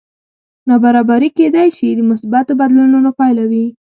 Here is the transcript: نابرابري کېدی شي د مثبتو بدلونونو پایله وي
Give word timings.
نابرابري 0.67 1.29
کېدی 1.37 1.67
شي 1.77 1.87
د 1.95 2.01
مثبتو 2.09 2.53
بدلونونو 2.59 3.09
پایله 3.19 3.43
وي 3.51 3.65